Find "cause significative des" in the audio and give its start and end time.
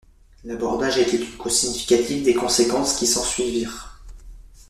1.37-2.33